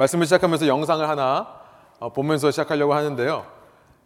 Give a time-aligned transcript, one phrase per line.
[0.00, 1.60] 말씀을 시작하면서 영상을 하나
[1.98, 3.44] 어, 보면서 시작하려고 하는데요.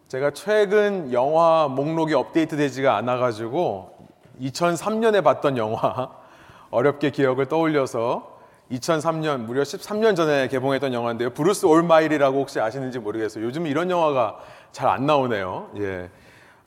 [0.09, 3.95] 제가 최근 영화 목록이 업데이트 되지가 않아가지고
[4.41, 6.09] 2003년에 봤던 영화
[6.69, 8.35] 어렵게 기억을 떠올려서
[8.71, 11.29] 2003년 무려 13년 전에 개봉했던 영화인데요.
[11.29, 13.45] 브루스 올마이티라고 혹시 아시는지 모르겠어요.
[13.45, 14.39] 요즘 이런 영화가
[14.73, 15.69] 잘 안 나오네요.
[15.77, 16.09] 예,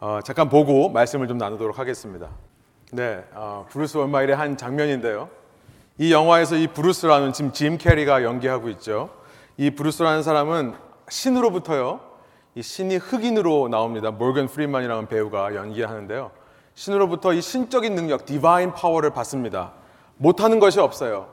[0.01, 2.29] 어, 잠깐 보고 말씀을 좀 나누도록 하겠습니다.
[2.93, 5.29] 네, 어, 브루스 올마이티의 한 장면인데요.
[5.99, 9.18] 이 영화에서 이 브루스라는 지금 짐 캐리가 연기하고 있죠.
[9.59, 10.75] 이 브루스라는 사람은
[11.09, 11.99] 신으로부터요.
[12.55, 14.13] 이 신이 흑인으로 나옵니다.
[14.13, 16.31] 모건 프리먼이라는 배우가 연기하는데요.
[16.75, 19.73] 신으로부터 이 신적인 능력, divine power를 받습니다.
[20.17, 21.27] 못하는 것이 없어요.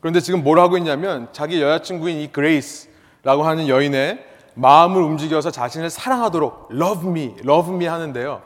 [0.00, 6.70] 그런데 지금 뭘 하고 있냐면 자기 여자친구인 이 그레이스라고 하는 여인의 마음을 움직여서 자신을 사랑하도록
[6.72, 8.42] love me, love me 하는데요.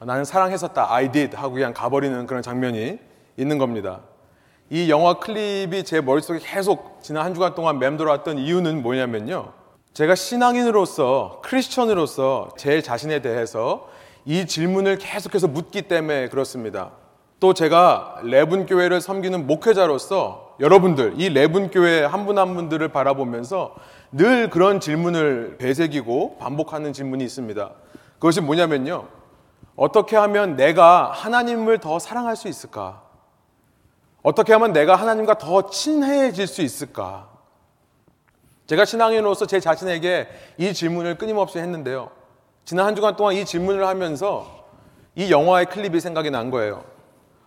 [0.00, 2.98] 나는 사랑했었다, I did 하고 그냥 가버리는 그런 장면이
[3.36, 4.00] 있는 겁니다.
[4.68, 9.52] 이 영화 클립이 제 머릿속에 계속 지난 한 주간 동안 맴돌았던 이유는 뭐냐면요.
[9.94, 13.88] 제가 신앙인으로서, 크리스천으로서 제 자신에 대해서
[14.24, 16.90] 이 질문을 계속해서 묻기 때문에 그렇습니다.
[17.38, 23.74] 또 제가 레분 교회를 섬기는 목회자로서 여러분들, 이 레분 교회 한 분 한 분들을 바라보면서
[24.10, 27.70] 늘 그런 질문을 배새기고 반복하는 질문이 있습니다.
[28.14, 29.06] 그것이 뭐냐면요.
[29.76, 33.02] 어떻게 하면 내가 하나님을 더 사랑할 수 있을까?
[34.26, 37.28] 어떻게 하면 내가 하나님과 더 친해질 수 있을까?
[38.66, 40.26] 제가 신앙인으로서 제 자신에게
[40.58, 42.10] 이 질문을 끊임없이 했는데요.
[42.64, 44.66] 지난 한 주간 동안 이 질문을 하면서
[45.14, 46.82] 이 영화의 클립이 생각이 난 거예요.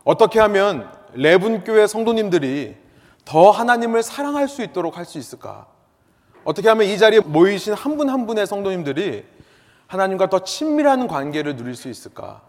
[0.06, 2.78] 어떻게 하면 레분교회 성도님들이
[3.26, 5.68] 더 하나님을 사랑할 수 있도록 할 수 있을까?
[6.46, 9.26] 어떻게 하면 이 자리에 모이신 한 분한 한 분의 성도님들이
[9.88, 12.42] 하나님과 더 친밀한 관계를 누릴 수 있을까?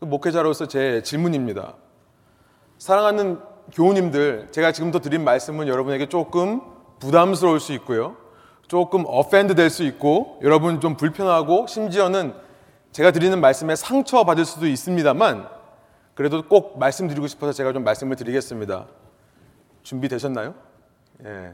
[0.00, 1.74] 그 목회자로서 제 질문입니다.
[2.78, 6.60] 사랑하는 교우님들, 제가 지금부터 드린 말씀은 여러분에게 조금
[6.98, 8.16] 부담스러울 수 있고요.
[8.68, 12.34] 조금 offend 될 수 있고, 여러분 좀 불편하고, 심지어는
[12.92, 15.48] 제가 드리는 말씀에 상처 받을 수도 있습니다만,
[16.14, 18.86] 그래도 꼭 말씀드리고 싶어서 제가 좀 말씀을 드리겠습니다.
[19.82, 20.54] 준비되셨나요?
[21.24, 21.52] 예.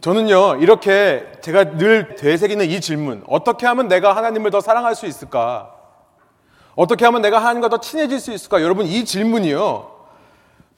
[0.00, 5.72] 저는요, 이렇게 제가 늘 되새기는 이 질문, 어떻게 하면 내가 하나님을 더 사랑할 수 있을까?
[6.74, 8.62] 어떻게 하면 내가 하나님과 더 친해질 수 있을까?
[8.62, 9.95] 여러분, 이 질문이요,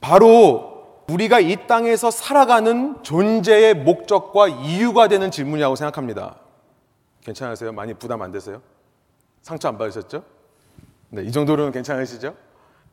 [0.00, 6.36] 바로 우리가 이 땅에서 살아가는 존재의 목적과 이유가 되는 질문이라고 생각합니다.
[7.22, 7.72] 괜찮으세요?
[7.72, 8.60] 많이 부담 안 되세요?
[9.42, 10.22] 상처 안 받으셨죠?
[11.10, 12.34] 네, 이 정도로는 괜찮으시죠?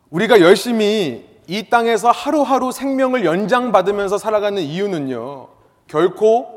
[0.10, 5.50] 우리가 열심히 이 땅에서 하루하루 생명을 연장받으면서 살아가는 이유는요,
[5.88, 6.48] 결코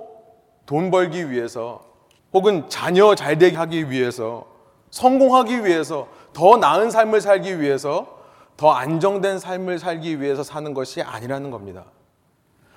[0.67, 1.85] 돈 벌기 위해서
[2.33, 4.47] 혹은 자녀 잘 되게 하기 위해서
[4.91, 8.18] 성공하기 위해서 더 나은 삶을 살기 위해서
[8.59, 11.85] 더 안정된 삶을 살기 위해서 사는 것이 아니라는 겁니다.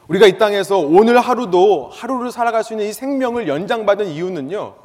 [0.07, 4.75] 우리가 이 땅에서 오늘 하루도 하루를 살아갈 수 있는 이 생명을 연장받은 이유는요.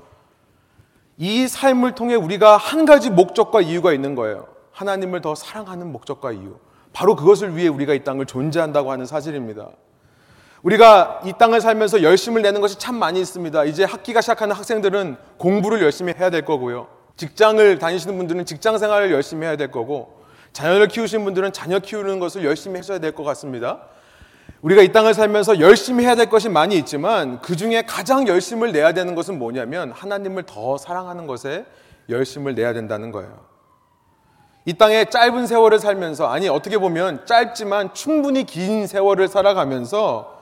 [1.19, 4.47] 이 삶을 통해 우리가 한 가지 목적과 이유가 있는 거예요.
[4.73, 6.57] 하나님을 더 사랑하는 목적과 이유.
[6.95, 9.69] 바로 그것을 위해 우리가 이 땅을 존재한다고 하는 사실입니다.
[10.63, 13.65] 우리가 이 땅을 살면서 열심을 내는 것이 참 많이 있습니다.
[13.65, 16.89] 이제 학기가 시작하는 학생들은 공부를 열심히 해야 될 거고요.
[17.17, 20.25] 직장을 다니시는 분들은 직장 생활을 열심히 해야 될 거고,
[20.57, 23.81] 자녀를 키우시는 분들은 자녀 키우는 것을 열심히 하셔야 될 것 같습니다.
[24.63, 28.93] 우리가 이 땅을 살면서 열심히 해야 될 것이 많이 있지만 그 중에 가장 열심을 내야
[28.93, 31.67] 되는 것은 뭐냐면 하나님을 더 사랑하는 것에
[32.09, 33.39] 열심을 내야 된다는 거예요.
[34.65, 40.41] 이 땅에 짧은 세월을 살면서 아니 어떻게 보면 짧지만 충분히 긴 세월을 살아가면서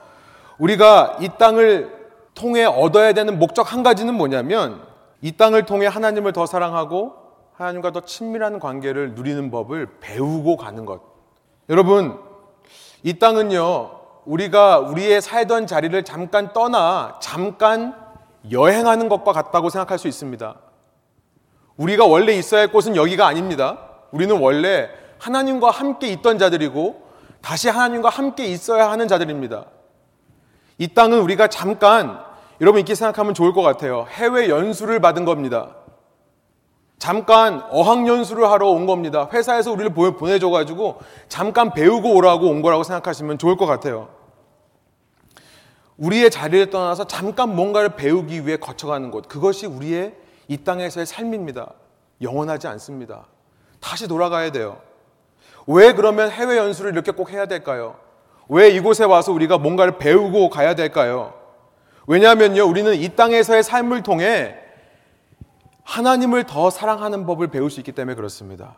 [0.59, 1.91] 우리가 이 땅을
[2.33, 4.81] 통해 얻어야 되는 목적 한 가지는 뭐냐면
[5.21, 7.24] 이 땅을 통해 하나님을 더 사랑하고
[7.57, 11.01] 하나님과 더 친밀한 관계를 누리는 법을 배우고 가는 것.
[11.69, 12.19] 여러분,
[13.01, 13.91] 이 땅은요,
[14.25, 17.95] 우리가 우리의 살던 자리를 잠깐 떠나 잠깐
[18.51, 20.55] 여행하는 것과 같다고 생각할 수 있습니다.
[21.77, 23.77] 우리가 원래 있어야 할 곳은 여기가 아닙니다.
[24.11, 24.89] 우리는 원래
[25.19, 27.03] 하나님과 함께 있던 자들이고
[27.41, 29.65] 다시 하나님과 함께 있어야 하는 자들입니다.
[30.77, 32.19] 이 땅은 우리가 잠깐
[32.59, 34.07] 여러분 이렇게 생각하면 좋을 것 같아요.
[34.09, 35.75] 해외 연수를 받은 겁니다.
[36.97, 39.29] 잠깐 어학연수를 하러 온 겁니다.
[39.31, 44.09] 회사에서 우리를 보내줘가지고 잠깐 배우고 오라고 온 거라고 생각하시면 좋을 것 같아요.
[45.97, 49.27] 우리의 자리를 떠나서 잠깐 뭔가를 배우기 위해 거쳐가는 곳.
[49.27, 50.13] 그것이 우리의
[50.47, 51.71] 이 땅에서의 삶입니다.
[52.21, 53.25] 영원하지 않습니다.
[53.79, 54.77] 다시 돌아가야 돼요.
[55.67, 57.95] 왜 그러면 해외 연수를 이렇게 꼭 해야 될까요?
[58.47, 61.33] 왜 이곳에 와서 우리가 뭔가를 배우고 가야 될까요?
[62.07, 64.55] 왜냐하면요, 우리는 이 땅에서의 삶을 통해
[65.85, 68.75] 하나님을 더 사랑하는 법을 배울 수 있기 때문에 그렇습니다.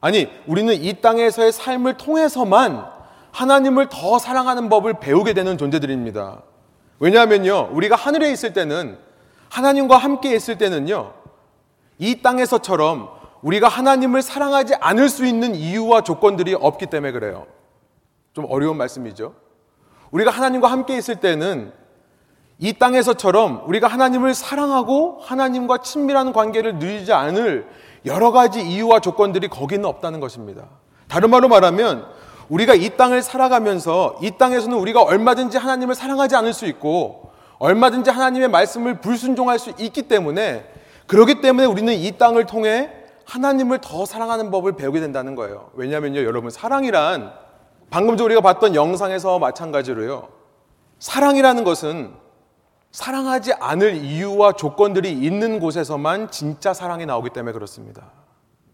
[0.00, 2.86] 아니, 우리는 이 땅에서의 삶을 통해서만
[3.32, 6.42] 하나님을 더 사랑하는 법을 배우게 되는 존재들입니다.
[7.00, 8.98] 왜냐하면요, 우리가 하늘에 있을 때는
[9.50, 11.12] 하나님과 함께 있을 때는요,
[11.98, 13.10] 이 땅에서처럼
[13.42, 17.46] 우리가 하나님을 사랑하지 않을 수 있는 이유와 조건들이 없기 때문에 그래요.
[18.32, 19.34] 좀 어려운 말씀이죠.
[20.10, 21.72] 우리가 하나님과 함께 있을 때는
[22.60, 27.66] 이 땅에서처럼 우리가 하나님을 사랑하고 하나님과 친밀한 관계를 누리지 않을
[28.04, 30.64] 여러 가지 이유와 조건들이 거기는 없다는 것입니다.
[31.08, 32.06] 다른 말로 말하면
[32.50, 38.48] 우리가 이 땅을 살아가면서 이 땅에서는 우리가 얼마든지 하나님을 사랑하지 않을 수 있고 얼마든지 하나님의
[38.48, 40.66] 말씀을 불순종할 수 있기 때문에
[41.06, 42.90] 그렇기 때문에 우리는 이 땅을 통해
[43.24, 45.70] 하나님을 더 사랑하는 법을 배우게 된다는 거예요.
[45.74, 47.32] 왜냐하면요, 여러분, 사랑이란
[47.88, 50.28] 방금 전 우리가 봤던 영상에서 마찬가지로요.
[50.98, 52.19] 사랑이라는 것은
[52.92, 58.10] 사랑하지 않을 이유와 조건들이 있는 곳에서만 진짜 사랑이 나오기 때문에 그렇습니다.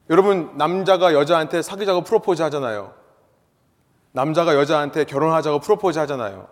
[0.08, 2.92] 여러분, 남자가 여자한테 사귀자고 프로포즈 하잖아요.
[4.12, 6.48] 남자가 여자한테 결혼하자고 프로포즈 하잖아요.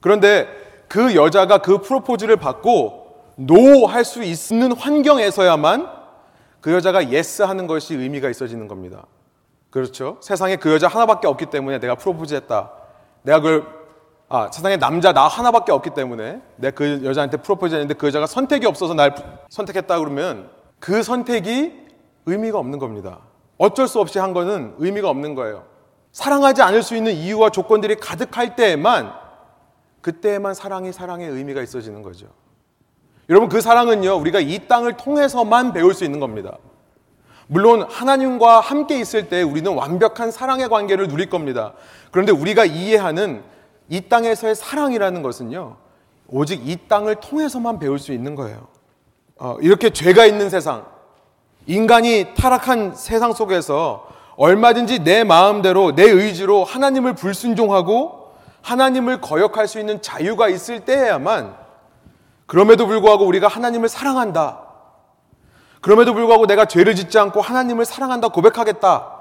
[0.00, 0.48] 그런데
[0.88, 3.06] 그 여자가 그 프로포즈를 받고
[3.36, 5.88] no 할 수 있는 환경에서야만
[6.60, 9.06] 그 여자가 yes 하는 것이 의미가 있어지는 겁니다.
[9.70, 10.18] 그렇죠?
[10.20, 12.72] 세상에 그 여자 하나밖에 없기 때문에 내가 프로포즈 했다.
[13.22, 13.77] 내가 그걸
[14.30, 18.66] 아, 세상에 남자 나 하나밖에 없기 때문에 내가 그 여자한테 프로포즈 했는데 그 여자가 선택이
[18.66, 19.14] 없어서 날
[19.48, 21.72] 선택했다 그러면 그 선택이
[22.26, 23.20] 의미가 없는 겁니다.
[23.56, 25.64] 어쩔 수 없이 한 거는 의미가 없는 거예요.
[26.12, 29.12] 사랑하지 않을 수 있는 이유와 조건들이 가득할 때에만
[30.02, 32.26] 그때에만 사랑이 사랑의 의미가 있어지는 거죠.
[33.30, 36.58] 여러분 그 사랑은요 우리가 이 땅을 통해서만 배울 수 있는 겁니다.
[37.46, 41.72] 물론 하나님과 함께 있을 때 우리는 완벽한 사랑의 관계를 누릴 겁니다.
[42.10, 43.42] 그런데 우리가 이해하는
[43.88, 45.76] 이 땅에서의 사랑이라는 것은요,
[46.28, 48.68] 오직 이 땅을 통해서만 배울 수 있는 거예요.
[49.38, 50.84] 어, 이렇게 죄가 있는 세상,
[51.66, 58.32] 인간이 타락한 세상 속에서 얼마든지 내 마음대로, 내 의지로 하나님을 불순종하고
[58.62, 61.56] 하나님을 거역할 수 있는 자유가 있을 때에야만
[62.46, 64.60] 그럼에도 불구하고 우리가 하나님을 사랑한다.
[65.80, 69.16] 그럼에도 불구하고 내가 죄를 짓지 않고 하나님을 사랑한다 고백하겠다.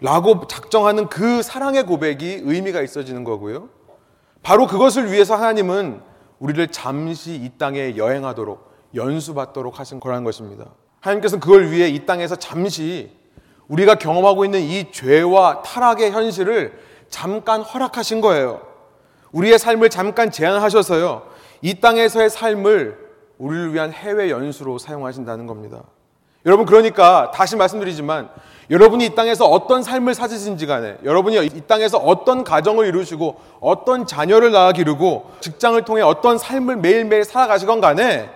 [0.00, 3.68] 라고 작정하는 그 사랑의 고백이 의미가 있어지는 거고요.
[4.42, 6.02] 바로 그것을 위해서 하나님은
[6.38, 10.66] 우리를 잠시 이 땅에 여행하도록 연수받도록 하신 거라는 것입니다.
[11.00, 13.10] 하나님께서는 그걸 위해 이 땅에서 잠시
[13.68, 16.78] 우리가 경험하고 있는 이 죄와 타락의 현실을
[17.08, 18.60] 잠깐 허락하신 거예요.
[19.32, 21.26] 우리의 삶을 잠깐 제한하셔서요.
[21.62, 22.98] 이 땅에서의 삶을
[23.38, 25.84] 우리를 위한 해외 연수로 사용하신다는 겁니다.
[26.44, 28.30] 여러분, 그러니까 다시 말씀드리지만
[28.70, 34.50] 여러분이 이 땅에서 어떤 삶을 사시든지 간에 여러분이 이 땅에서 어떤 가정을 이루시고 어떤 자녀를
[34.50, 38.30] 낳아 기르고 직장을 통해 어떤 삶을 매일매일 살아가시건 간에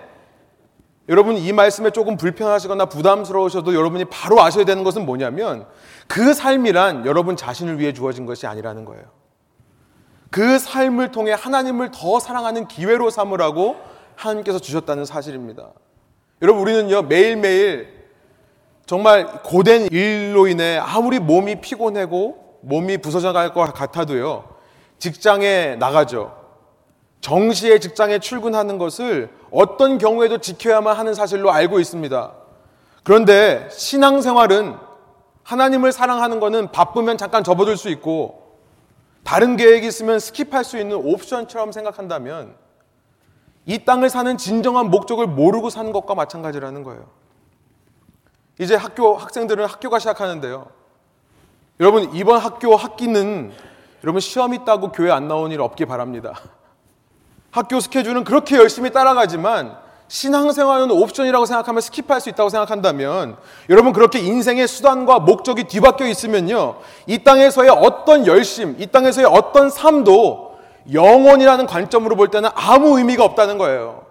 [1.09, 5.65] 여러분 이 말씀에 조금 불편하시거나 부담스러우셔도 여러분이 바로 아셔야 되는 것은 뭐냐면
[6.07, 9.05] 그 삶이란 여러분 자신을 위해 주어진 것이 아니라는 거예요.
[10.29, 13.77] 그 삶을 통해 하나님을 더 사랑하는 기회로 삼으라고
[14.15, 15.69] 하나님께서 주셨다는 사실입니다.
[16.43, 17.96] 여러분 우리는요 매일매일
[18.87, 24.45] 정말 고된 일로 인해 아무리 몸이 피곤하고 몸이 부서져 갈 것 같아도요,
[24.97, 26.35] 직장에 나가죠.
[27.19, 32.31] 정시에 직장에 출근하는 것을 어떤 경우에도 지켜야만 하는 사실로 알고 있습니다.
[33.03, 34.75] 그런데 신앙생활은
[35.43, 38.57] 하나님을 사랑하는 것은 바쁘면 잠깐 접어들 수 있고
[39.23, 42.55] 다른 계획이 있으면 스킵할 수 있는 옵션처럼 생각한다면
[43.65, 47.26] 이 땅을 사는 진정한 목적을 모르고 사는 것과 마찬가지라는 거예요.
[48.59, 50.67] 이제 학교 학생들은 학교가 시작하는데요.
[51.79, 53.51] 여러분 이번 학교 학기는
[54.03, 56.33] 여러분 시험 있다고 교회 안 나온 일 없기 바랍니다.
[57.51, 63.37] 학교 스케줄은 그렇게 열심히 따라가지만 신앙생활은 옵션이라고 생각하면 스킵할 수 있다고 생각한다면
[63.69, 70.57] 여러분 그렇게 인생의 수단과 목적이 뒤바뀌어 있으면요 이 땅에서의 어떤 열심, 이 땅에서의 어떤 삶도
[70.93, 74.05] 영원이라는 관점으로 볼 때는 아무 의미가 없다는 거예요.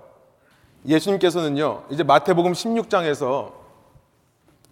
[0.87, 3.65] 예수님께서는요 이제 마태복음 16장에서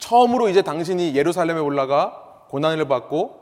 [0.05, 3.41] 처음으로 이제 당신이 예루살렘에 올라가 고난을 받고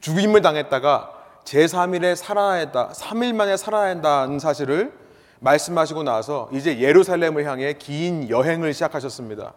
[0.00, 1.12] 죽임을 당했다가
[1.44, 4.92] 제3일에 살아난다, 3일 만에 살아난다는 사실을
[5.38, 9.54] 말씀하시고 나서 이제 예루살렘을 향해 긴 여행을 시작하셨습니다.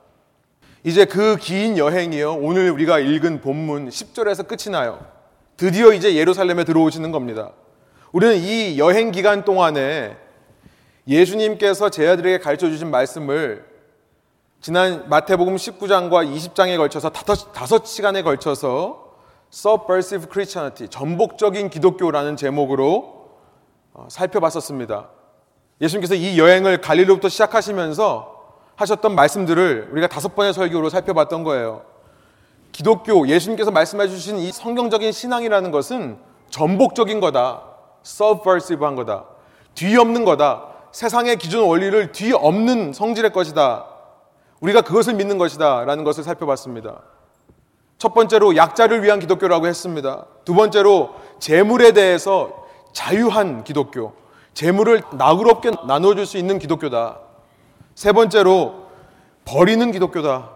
[0.83, 2.35] 이제 그 긴 여행이요.
[2.35, 5.03] 오늘 우리가 읽은 본문 10절에서 끝이 나요.
[5.57, 7.53] 드디어 이제 예루살렘에 들어오시는 겁니다.
[8.11, 10.15] 우리는 이 여행 기간 동안에
[11.07, 13.74] 예수님께서 제 아들에게 가르쳐 주신 말씀을
[14.61, 19.05] 지난 마태복음 19장과 20장에 걸쳐서 다섯, 시간에 걸쳐서
[19.53, 23.29] Subversive Christianity, 전복적인 기독교라는 제목으로
[23.93, 25.09] 어, 살펴봤었습니다.
[25.81, 28.35] 예수님께서 이 여행을 갈릴로부터 시작하시면서
[28.75, 31.83] 하셨던 말씀들을 우리가 다섯 번의 설교로 살펴봤던 거예요.
[32.71, 36.17] 기독교, 예수님께서 말씀해 주신 이 성경적인 신앙이라는 것은
[36.49, 37.63] 전복적인 거다.
[38.05, 39.25] subversive한 거다.
[39.75, 40.73] 뒤엎는 거다.
[40.91, 43.94] 세상의 기존 원리를 뒤엎는 성질의 것이다.
[44.65, 45.85] 우리가 그것을 믿는 것이다.
[45.85, 47.01] 라는 것을 살펴봤습니다.
[47.97, 50.25] 첫 번째로 약자를 위한 기독교라고 했습니다.
[50.43, 54.13] 두 번째로 재물에 대해서 자유한 기독교.
[54.53, 57.19] 재물을 나그럽게 나눠줄 수 있는 기독교다.
[57.93, 58.87] 세 번째로
[59.45, 60.51] 버리는 기독교다.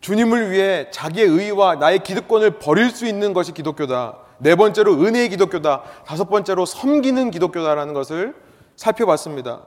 [0.00, 4.16] 주님을 위해 자기의 의와 나의 기득권을 버릴 수 있는 것이 기독교다.
[4.38, 5.82] 네 번째로 은혜의 기독교다.
[6.06, 8.34] 다섯 번째로 섬기는 기독교다라는 것을
[8.76, 9.66] 살펴봤습니다.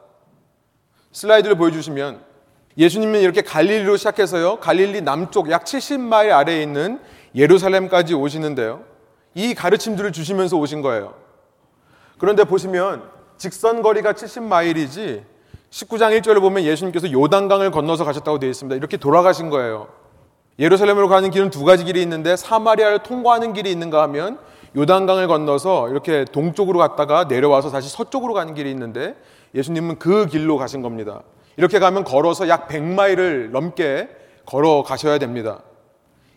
[1.12, 2.33] 슬라이드를 보여주시면
[2.78, 4.58] 예수님은 이렇게 갈릴리로 시작해서요.
[4.58, 7.00] 갈릴리 남쪽 약 70마일 아래에 있는
[7.36, 8.84] 예루살렘까지 오시는데요.
[9.36, 11.14] 이 가르침들을 주시면서 오신 거예요.
[12.18, 13.04] 그런데 보시면
[13.38, 15.24] 직선 거리가 70마일이지
[15.70, 18.76] 19장 1절을 보면 예수님께서 요단강을 건너서 가셨다고 되어 있습니다.
[18.76, 19.88] 이렇게 돌아가신 거예요.
[20.60, 24.38] 예루살렘으로 가는 길은 두 가지 길이 있는데 사마리아를 통과하는 길이 있는가 하면
[24.76, 29.16] 요단강을 건너서 이렇게 동쪽으로 갔다가 내려와서 다시 서쪽으로 가는 길이 있는데
[29.56, 31.22] 예수님은 그 길로 가신 겁니다.
[31.58, 34.10] 이렇게 가면 걸어서 약 100마일을 넘게
[34.46, 35.62] 걸어 가셔야 됩니다.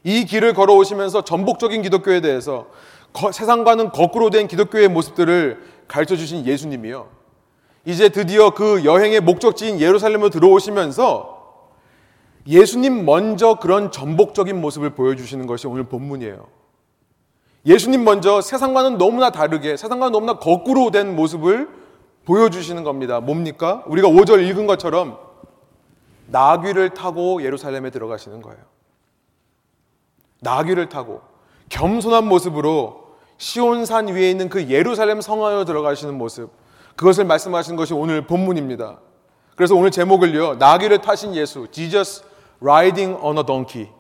[0.05, 2.67] 이 길을 걸어오시면서 전복적인 기독교에 대해서
[3.13, 7.09] 거, 세상과는 거꾸로 된 기독교의 모습들을 가르쳐 주신 예수님이요.
[7.85, 11.37] 이제 드디어 그 여행의 목적지인 예루살렘으로 들어오시면서
[12.47, 16.47] 예수님 먼저 그런 전복적인 모습을 보여주시는 것이 오늘 본문이에요.
[17.65, 21.69] 예수님 먼저 세상과는 너무나 다르게, 세상과는 너무나 거꾸로 된 모습을
[22.27, 23.21] 보여주시는 겁니다.
[23.21, 23.83] 뭡니까?
[23.87, 25.19] 우리가 5절 읽은 것처럼
[26.27, 28.59] 나귀를 타고 예루살렘에 들어가시는 거예요.
[30.41, 31.23] 나귀를 타고
[31.69, 33.07] 겸손한 모습으로
[33.39, 36.51] 시온산 위에 있는 그 예루살렘 성화로 들어가시는 모습.
[36.97, 38.99] 그것을 말씀하시는 것이 오늘 본문입니다.
[39.55, 40.57] 그래서 오늘 제목을요.
[40.57, 42.25] 나귀를 타신 예수, Jesus
[42.61, 43.91] riding on a donkey.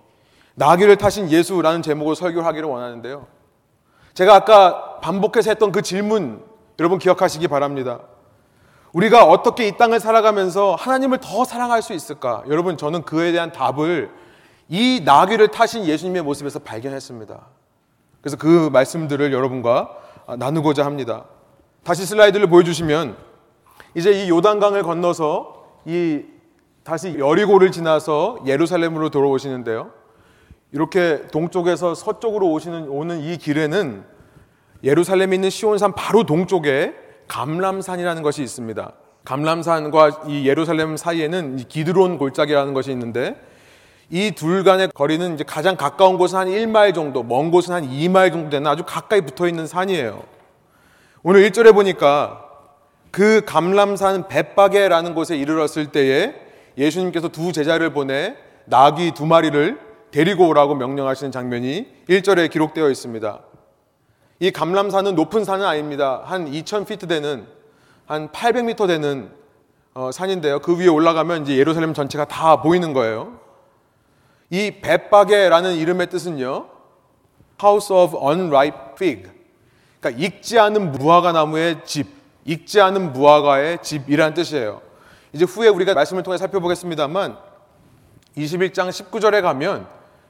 [0.54, 3.26] 나귀를 타신 예수라는 제목으로 설교하기를 원하는데요.
[4.14, 6.42] 제가 아까 반복해서 했던 그 질문
[6.78, 8.00] 여러분 기억하시기 바랍니다.
[8.97, 12.43] 우리가 어떻게 이 땅을 살아가면서 하나님을 더 사랑할 수 있을까?
[12.49, 14.11] 여러분 저는 그에 대한 답을
[14.71, 17.38] 이 나귀를 타신 예수님의 모습에서 발견했습니다.
[18.23, 19.91] 그래서 그 말씀들을 여러분과
[20.38, 21.26] 나누고자 합니다.
[21.85, 23.19] 다시 슬라이드를 보여주시면
[23.95, 26.23] 이제 이 요단강을 건너서 이
[26.83, 29.91] 다시 여리고를 지나서 예루살렘으로 돌아오시는데요.
[30.73, 34.05] 이렇게 동쪽에서 서쪽으로 오시는 오는 이 길에는
[34.83, 38.92] 예루살렘에 있는 시온산 바로 동쪽에 감람산이라는 것이 있습니다.
[39.25, 43.37] 감람산과 이 예루살렘 사이에는 기드론 골짜기라는 것이 있는데
[44.11, 48.30] 이 둘 간의 거리는 이제 가장 가까운 곳은 한 1마일 정도, 먼 곳은 한 2마일
[48.33, 50.23] 정도 되는 아주 가까이 붙어 있는 산이에요.
[51.25, 52.45] 오늘 1절에 보니까
[53.11, 56.35] 그 감람산 벳바게라는 곳에 이르렀을 때에
[56.78, 59.80] 예수님께서 두 제자를 보내 나귀 두 마리를
[60.12, 63.40] 데리고 오라고 명령하시는 장면이 1절에 기록되어 있습니다.
[64.38, 66.23] 이 감람산은 높은 산은 아닙니다.
[66.25, 67.47] 한 2000피트 되는
[68.07, 69.31] 한 800m 되는
[69.95, 70.59] 어, 산인데요.
[70.61, 73.40] 그 위에 올라가면 이제 예루살렘 전체가 다 보이는 거예요.
[74.50, 76.69] 이 벳바게라는 이름의 뜻은요.
[77.62, 79.31] House of Unripe Fig.
[79.99, 82.07] 그러니까 익지 않은 무화과 나무의 집,
[82.45, 84.83] 익지 않은 무화과의 집이라는 뜻이에요.
[85.33, 87.37] 이제 후에 우리가 말씀을 통해 살펴보겠습니다만
[88.37, 89.87] 21장 19절에 가면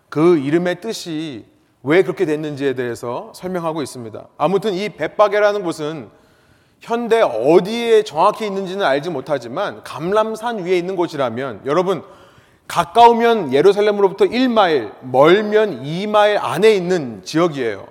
[0.09, 1.45] 그 이름의 뜻이
[1.87, 4.27] 왜 그렇게 됐는지에 대해서 설명하고 있습니다.
[4.37, 6.11] 아무튼 이 벳바게라는 곳은
[6.81, 12.03] 현대 어디에 정확히 있는지는 알지 못하지만 감람산 위에 있는 곳이라면 여러분
[12.67, 17.87] 가까우면 예루살렘으로부터 1마일, 멀면 2마일 안에 있는 지역이에요.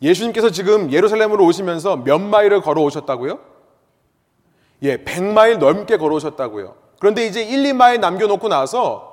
[0.00, 3.38] 예수님께서 지금 예루살렘으로 오시면서 몇 마일을 걸어 오셨다고요?
[4.84, 6.74] 예, 100마일 넘게 걸어 오셨다고요.
[6.98, 9.09] 그런데 이제 1, 2마일 남겨놓고 나서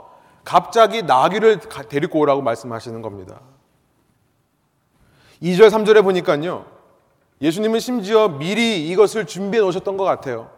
[0.47, 3.41] 갑자기 나귀를 데리고 오라고 말씀하시는 겁니다.
[5.43, 6.65] 2절, 3절에 보니까요.
[7.41, 10.49] 예수님은 심지어 미리 이것을 준비해 놓으셨던 것 같아요.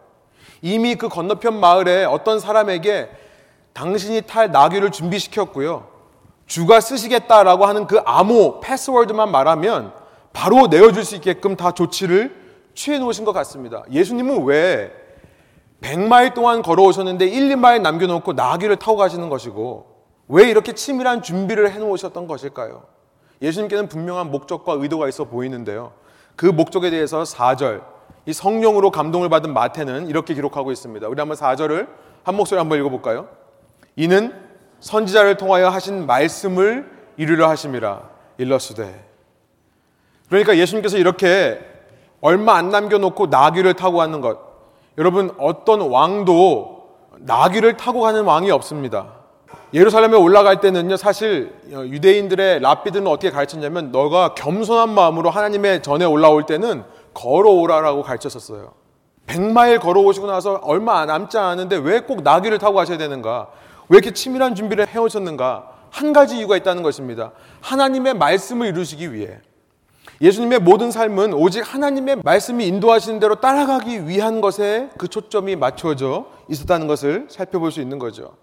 [0.62, 3.10] 이미 그 건너편 마을에 어떤 사람에게
[3.72, 5.88] 당신이 탈 나귀를 준비시켰고요.
[6.46, 9.92] 주가 쓰시겠다라고 하는 그 암호, 패스워드만 말하면
[10.32, 12.36] 바로 내어줄 수 있게끔 다 조치를
[12.74, 13.82] 취해 놓으신 것 같습니다.
[13.90, 14.99] 예수님은 왜
[15.82, 19.86] 100마일 동안 걸어오셨는데 1, 2마일 남겨놓고 나귀를 타고 가시는 것이고
[20.28, 22.84] 왜 이렇게 치밀한 준비를 해놓으셨던 것일까요?
[23.42, 25.92] 예수님께는 분명한 목적과 의도가 있어 보이는데요.
[26.36, 27.82] 그 목적에 대해서 4절,
[28.26, 31.08] 이 성령으로 감동을 받은 마태는 이렇게 기록하고 있습니다.
[31.08, 31.88] 우리 한번 4절을
[32.22, 33.28] 한 목소리 한번 읽어볼까요?
[33.96, 34.32] 이는
[34.80, 38.08] 선지자를 통하여 하신 말씀을 이루려 하심이라
[38.38, 39.08] 일러스되.
[40.28, 41.60] 그러니까 예수님께서 이렇게
[42.20, 44.49] 얼마 안 남겨놓고 나귀를 타고 가는 것.
[45.00, 46.88] 여러분, 어떤 왕도
[47.20, 49.14] 나귀를 타고 가는 왕이 없습니다.
[49.72, 56.84] 예루살렘에 올라갈 때는요, 사실 유대인들의 랍비들은 어떻게 가르쳤냐면, 너가 겸손한 마음으로 하나님의 전에 올라올 때는
[57.14, 58.72] 걸어오라라고 가르쳤었어요.
[59.26, 63.48] 100마일 걸어오시고 나서 얼마 남지 않았는데 왜 꼭 나귀를 타고 가셔야 되는가?
[63.88, 65.70] 왜 이렇게 치밀한 준비를 해오셨는가?
[65.90, 67.32] 한 가지 이유가 있다는 것입니다.
[67.62, 69.38] 하나님의 말씀을 이루시기 위해.
[70.20, 76.86] 예수님의 모든 삶은 오직 하나님의 말씀이 인도하시는 대로 따라가기 위한 것에 그 초점이 맞춰져 있었다는
[76.86, 78.34] 것을 살펴볼 수 있는 거죠.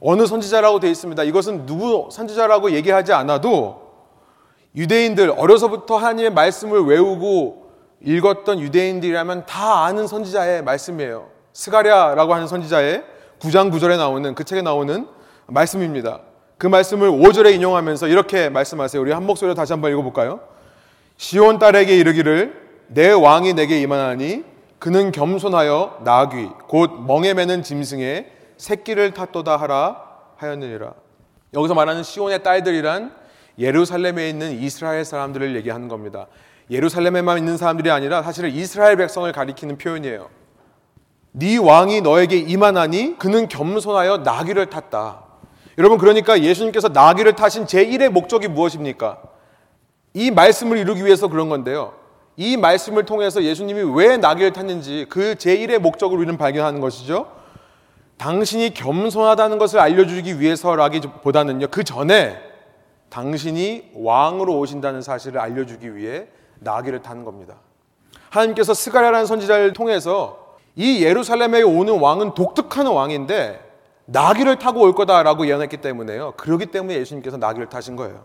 [0.00, 1.22] 어느 선지자라고 되어 있습니다.
[1.22, 3.92] 이것은 누구 선지자라고 얘기하지 않아도
[4.74, 7.70] 유대인들 어려서부터 하나님의 말씀을 외우고
[8.04, 11.28] 읽었던 유대인들이라면 다 아는 선지자의 말씀이에요.
[11.52, 13.04] 스가랴라고 하는 선지자의
[13.38, 15.06] 9장 9절에 나오는 그 책에 나오는
[15.46, 16.20] 말씀입니다.
[16.58, 19.00] 그 말씀을 5절에 인용하면서 이렇게 말씀하세요.
[19.00, 20.51] 우리 한 목소리로 다시 한번 읽어볼까요?
[21.16, 24.44] 시온 딸에게 이르기를 내 왕이 내게 임하나니
[24.78, 30.02] 그는 겸손하여 나귀 곧 멍에 매는 짐승에 새끼를 탔도다 하라
[30.36, 30.94] 하였느니라.
[31.54, 33.14] 여기서 말하는 시온의 딸들이란
[33.58, 36.26] 예루살렘에 있는 이스라엘 사람들을 얘기하는 겁니다.
[36.70, 40.28] 예루살렘에만 있는 사람들이 아니라 사실은 이스라엘 백성을 가리키는 표현이에요.
[41.32, 45.22] 네 왕이 너에게 임하나니 그는 겸손하여 나귀를 탔다.
[45.78, 49.18] 여러분 그러니까 예수님께서 나귀를 타신 제1의 목적이 무엇입니까?
[50.14, 51.94] 이 말씀을 이루기 위해서 그런 건데요.
[52.36, 57.28] 이 말씀을 통해서 예수님이 왜 나귀를 탔는지 그 제1의 목적을 우리는 발견하는 것이죠.
[58.16, 61.68] 당신이 겸손하다는 것을 알려주기 위해서라기보다는요.
[61.70, 62.38] 그 전에
[63.08, 66.26] 당신이 왕으로 오신다는 사실을 알려주기 위해
[66.60, 67.56] 나귀를 타는 겁니다.
[68.30, 73.60] 하나님께서 스가랴라는 선지자를 통해서 이 예루살렘에 오는 왕은 독특한 왕인데
[74.06, 76.34] 나귀를 타고 올 거다라고 예언했기 때문에요.
[76.36, 78.24] 그러기 때문에 예수님께서 나귀를 타신 거예요.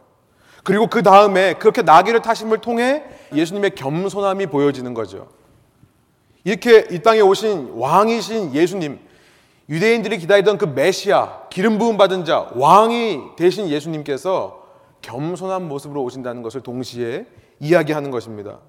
[0.67, 3.01] 그리고 그 다음에 그렇게 나귀를 타심을 통해
[3.33, 5.29] 예수님의 겸손함이 보여지는 거죠.
[6.43, 9.00] 이렇게 이 땅에 오신 왕이신 예수님,
[9.69, 14.62] 유대인들이 기다리던 그 메시아, 기름 부음 받은 자, 왕이 되신 예수님께서
[15.01, 17.27] 겸손한 모습으로 오신다는 것을 동시에
[17.62, 18.59] 이야기하는 것입니다.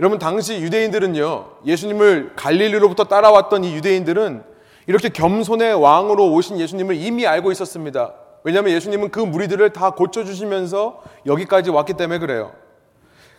[0.00, 1.56] 여러분 당시 유대인들은요.
[1.66, 4.42] 예수님을 갈릴리로부터 따라왔던 이 유대인들은
[4.86, 8.14] 이렇게 겸손의 왕으로 오신 예수님을 이미 알고 있었습니다.
[8.44, 12.52] 왜냐하면 예수님은 그 무리들을 다 고쳐주시면서 여기까지 왔기 때문에 그래요.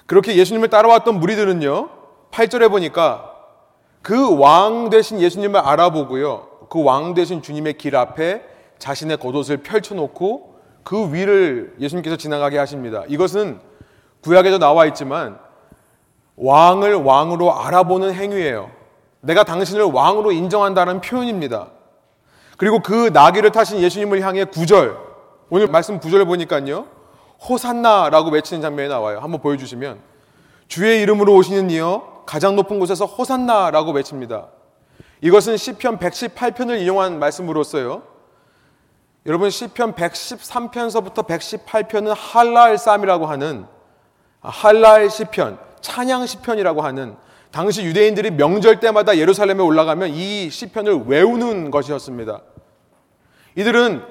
[0.05, 1.89] 그렇게 예수님을 따라왔던 무리들은요,
[2.31, 3.31] 8절에 보니까
[4.01, 8.43] 그 왕 대신 예수님을 알아보고요, 그 왕 대신 주님의 길 앞에
[8.79, 13.03] 자신의 겉옷을 펼쳐놓고 그 위를 예수님께서 지나가게 하십니다.
[13.07, 13.59] 이것은
[14.21, 15.37] 구약에도 나와 있지만
[16.35, 18.71] 왕을 왕으로 알아보는 행위예요.
[19.21, 21.67] 내가 당신을 왕으로 인정한다는 표현입니다.
[22.57, 24.97] 그리고 그 나귀를 타신 예수님을 향해 구절
[25.49, 26.87] 오늘 말씀 구절을 보니까요.
[27.47, 29.19] 호산나라고 외치는 장면이 나와요.
[29.19, 29.99] 한번 보여주시면
[30.67, 34.47] 주의 이름으로 오시는 이여 가장 높은 곳에서 호산나라고 외칩니다.
[35.21, 38.03] 이것은 시편 118편을 인용한 말씀으로써요.
[39.25, 43.65] 여러분 시편 113편서부터 118편은 할랄 쌈이라고 하는
[44.41, 47.15] 할랄 시편, 찬양 시편이라고 하는
[47.53, 52.41] 당시 유대인들이 명절 때마다 예루살렘에 올라가면 이 시편을 외우는 것이었습니다.
[53.55, 54.03] 이들은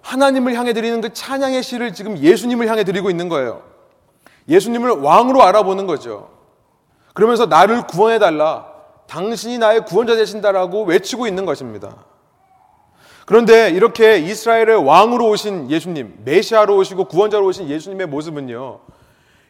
[0.00, 3.62] 하나님을 향해 드리는 그 찬양의 시를 지금 예수님을 향해 드리고 있는 거예요.
[4.48, 6.30] 예수님을 왕으로 알아보는 거죠.
[7.12, 8.72] 그러면서 나를 구원해 달라.
[9.08, 11.96] 당신이 나의 구원자 되신다라고 외치고 있는 것입니다.
[13.26, 18.80] 그런데 이렇게 이스라엘의 왕으로 오신 예수님, 메시아로 오시고 구원자로 오신 예수님의 모습은요.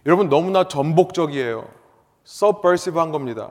[0.05, 1.76] 여러분 너무나 전복적이에요.
[2.27, 3.51] Subversive한 겁니다.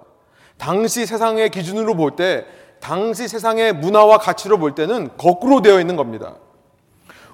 [0.57, 2.45] 당시 세상의 기준으로 볼 때,
[2.79, 6.35] 당시 세상의 문화와 가치로 볼 때는 거꾸로 되어 있는 겁니다.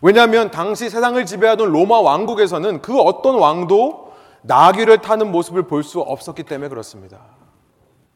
[0.01, 6.43] 왜냐하면 당시 세상을 지배하던 로마 왕국에서는 그 어떤 왕도 나귀를 타는 모습을 볼 수 없었기
[6.43, 7.19] 때문에 그렇습니다.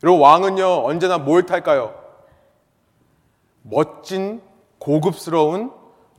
[0.02, 1.94] 그리고 왕은요, 언제나 뭘 탈까요?
[3.62, 4.42] 멋진,
[4.80, 5.72] 고급스러운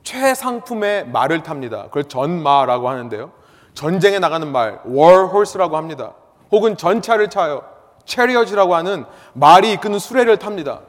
[0.03, 1.83] 최상품의 말을 탑니다.
[1.85, 3.31] 그걸 전마라고 하는데요.
[3.73, 6.13] 전쟁에 나가는 말, war horse라고 합니다.
[6.51, 7.63] 혹은 전차를 차요.
[8.05, 10.81] 체리엇이라고 하는 말이 이끄는 수레를 탑니다.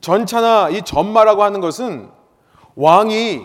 [0.00, 2.10] 전차나 이 전마라고 하는 것은
[2.76, 3.42] 왕이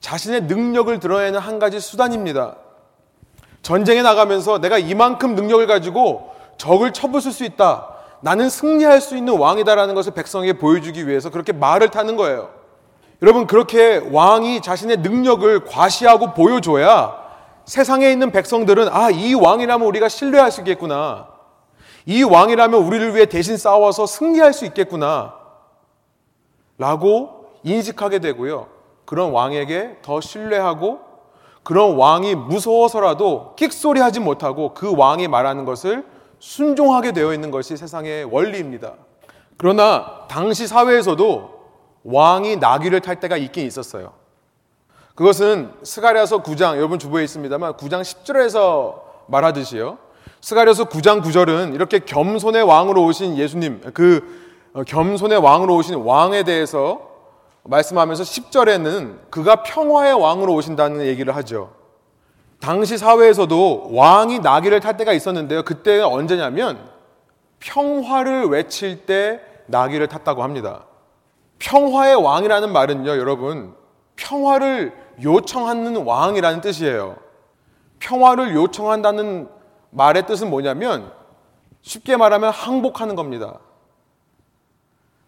[0.00, 2.56] 자신의 능력을 드러내는 한 가지 수단입니다.
[3.62, 7.88] 전쟁에 나가면서 내가 이만큼 능력을 가지고 적을 쳐부술 수 있다.
[8.20, 12.50] 나는 승리할 수 있는 왕이다라는 것을 백성에게 보여주기 위해서 그렇게 말을 타는 거예요.
[13.22, 17.23] 여러분, 그렇게 왕이 자신의 능력을 과시하고 보여줘야
[17.66, 21.28] 세상에 있는 백성들은 아, 이 왕이라면 우리가 신뢰할 수 있겠구나.
[22.06, 25.34] 이 왕이라면 우리를 위해 대신 싸워서 승리할 수 있겠구나.
[26.76, 28.68] 라고 인식하게 되고요.
[29.04, 31.00] 그런 왕에게 더 신뢰하고
[31.62, 36.04] 그런 왕이 무서워서라도 끽소리 하지 못하고 그 왕이 말하는 것을
[36.38, 38.94] 순종하게 되어 있는 것이 세상의 원리입니다.
[39.56, 41.54] 그러나 당시 사회에서도
[42.04, 44.12] 왕이 나귀를 탈 때가 있긴 있었어요.
[45.14, 49.98] 그것은 스가랴서 9장 여러분 주부에 있습니다만 9장 10절에서 말하듯이요.
[50.40, 54.42] 스가랴서 9장 9절은 이렇게 겸손의 왕으로 오신 예수님, 그
[54.74, 57.12] 어, 겸손의 왕으로 오신 왕에 대해서
[57.62, 61.72] 말씀하면서 10절에는 그가 평화의 왕으로 오신다는 얘기를 하죠.
[62.60, 65.62] 당시 사회에서도 왕이 나귀를 탈 때가 있었는데요.
[65.62, 66.78] 그때가 언제냐면
[67.60, 70.86] 평화를 외칠 때 나귀를 탔다고 합니다.
[71.60, 73.74] 평화의 왕이라는 말은요, 여러분,
[74.16, 77.16] 평화를 요청하는 왕이라는 뜻이에요.
[77.98, 79.48] 평화를 요청한다는
[79.90, 81.12] 말의 뜻은 뭐냐면
[81.82, 83.58] 쉽게 말하면 항복하는 겁니다.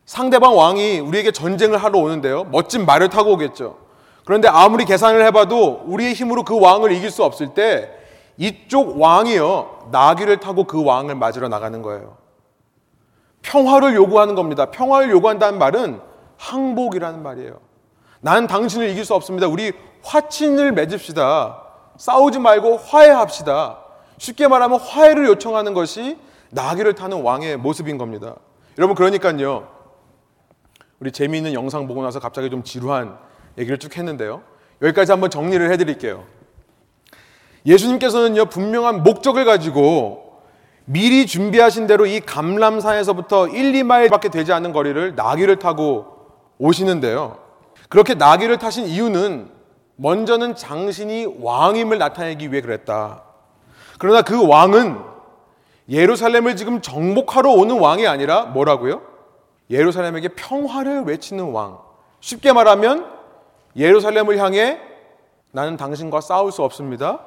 [0.04, 2.44] 상대방 왕이 우리에게 전쟁을 하러 오는데요.
[2.44, 3.78] 멋진 말을 타고 오겠죠.
[4.24, 7.90] 그런데 아무리 계산을 해봐도 우리의 힘으로 그 왕을 이길 수 없을 때
[8.36, 9.88] 이쪽 왕이요.
[9.92, 12.16] 나귀를 타고 그 왕을 맞으러 나가는 거예요.
[13.42, 14.66] 평화를 요구하는 겁니다.
[14.70, 16.00] 평화를 요구한다는 말은
[16.38, 17.65] 항복이라는 말이에요.
[18.20, 19.46] 난 당신을 이길 수 없습니다.
[19.46, 21.62] 우리 화친을 맺읍시다.
[21.96, 23.78] 싸우지 말고 화해합시다.
[24.18, 26.18] 쉽게 말하면 화해를 요청하는 것이
[26.50, 28.36] 나귀를 타는 왕의 모습인 겁니다.
[28.78, 29.68] 여러분 그러니까요.
[31.00, 33.18] 우리 재미있는 영상 보고 나서 갑자기 좀 지루한
[33.58, 34.42] 얘기를 쭉 했는데요.
[34.82, 36.24] 여기까지 한번 정리를 해드릴게요.
[37.66, 40.40] 예수님께서는요 분명한 목적을 가지고
[40.84, 46.06] 미리 준비하신 대로 이 감람산에서부터 1, 2마일밖에 되지 않는 거리를 나귀를 타고
[46.58, 47.45] 오시는데요.
[47.88, 49.50] 그렇게 나귀를 타신 이유는
[49.96, 53.22] 먼저는 장신이 왕임을 나타내기 위해 그랬다.
[53.98, 54.98] 그러나 그 왕은
[55.88, 59.02] 예루살렘을 지금 정복하러 오는 왕이 아니라 뭐라고요?
[59.70, 61.78] 예루살렘에게 평화를 외치는 왕.
[62.20, 63.06] 쉽게 말하면
[63.76, 64.80] 예루살렘을 향해
[65.52, 67.20] 나는 당신과 싸울 수 없습니다.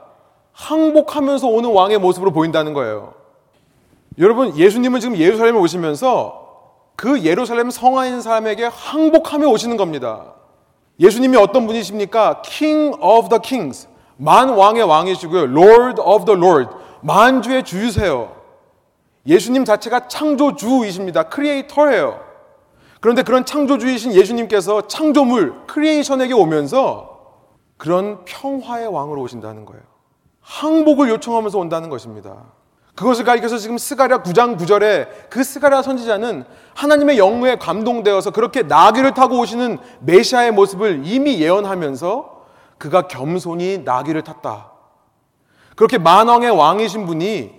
[0.51, 3.13] 항복하면서 오는 왕의 모습으로 보인다는 거예요.
[4.17, 6.47] 여러분, 예수님은 지금 예루살렘에 오시면서
[6.95, 10.33] 그 예루살렘 있는 사람에게 항복하며 오시는 겁니다.
[10.99, 12.41] 예수님이 어떤 분이십니까?
[12.41, 13.87] King of the Kings.
[14.17, 15.43] 만 왕의 왕이시고요.
[15.43, 16.75] Lord of the Lord.
[17.01, 18.35] 만주의 주유세요.
[19.25, 21.23] 예수님 자체가 창조주이십니다.
[21.23, 22.19] 크리에이터예요.
[22.99, 27.19] 그런데 그런 창조주이신 예수님께서 창조물, 크리에이션에게 오면서
[27.77, 29.81] 그런 평화의 왕으로 오신다는 거예요.
[30.41, 32.43] 항복을 요청하면서 온다는 것입니다.
[32.99, 36.43] 그것을 가리켜서 지금 스가랴 9장 9절에 그 스가랴 선지자는
[36.75, 42.45] 하나님의 영에 감동되어서 그렇게 나귀를 타고 오시는 메시아의 모습을 이미 예언하면서
[42.77, 44.71] 그가 겸손히 나귀를 탔다.
[45.77, 47.57] 그렇게 만왕의 왕이신 분이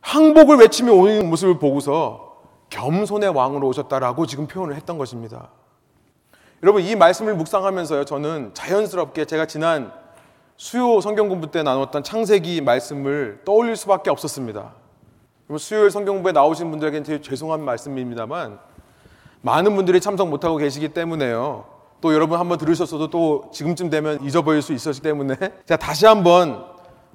[0.00, 2.34] 항복을 외치며 오는 모습을 보고서
[2.70, 5.50] 겸손의 왕으로 오셨다라고 지금 표현을 했던 것입니다.
[6.64, 9.92] 여러분 이 말씀을 묵상하면서요 저는 자연스럽게 제가 지난
[10.56, 14.72] 수요 성경 공부 때 나눴던 창세기 말씀을 떠올릴 수밖에 없었습니다.
[15.58, 18.58] 수요일 성경 공부에 나오신 분들에게는 되게 죄송한 말씀입니다만
[19.42, 21.66] 많은 분들이 참석 못하고 계시기 때문에요.
[22.00, 26.64] 또 여러분 한번 들으셨어도 또 지금쯤 되면 잊어버릴 수 있었기 때문에 제가 다시 한번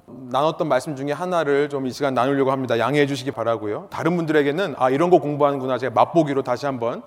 [0.06, 2.78] 나눴던 말씀 중에 하나를 좀 이 시간 나누려고 합니다.
[2.78, 3.88] 양해해 주시기 바라고요.
[3.90, 7.02] 다른 분들에게는 아 이런 거 공부하는구나 제가 맛보기로 다시 한번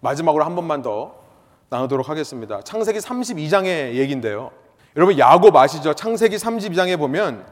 [0.00, 1.14] 마지막으로 한 번만 더
[1.68, 2.60] 나누도록 하겠습니다.
[2.62, 4.50] 창세기 32장의 얘기인데요.
[4.96, 5.94] 여러분 야곱 아시죠?
[5.94, 7.46] 창세기 32장에 보면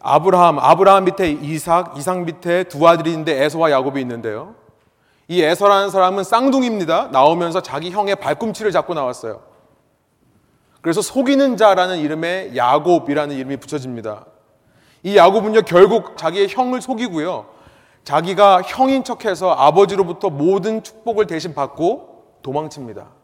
[0.00, 4.54] 아브라함, 아브라함 밑에 이삭, 이삭 밑에 두 아들이 있는데 에서와 야곱이 있는데요.
[5.26, 7.08] 이 에서라는 사람은 쌍둥이입니다.
[7.10, 9.42] 나오면서 자기 형의 발꿈치를 잡고 나왔어요.
[10.80, 14.26] 그래서 속이는 자라는 이름의 야곱이라는 이름이 붙여집니다.
[15.02, 17.46] 이 야곱은요 결국 자기의 형을 속이고요.
[18.04, 23.17] 자기가 형인 척해서 아버지로부터 모든 축복을 대신 받고 도망칩니다.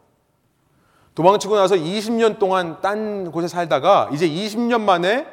[1.15, 5.25] 도망치고 나서 20년 동안 딴 곳에 살다가 이제 20년 만에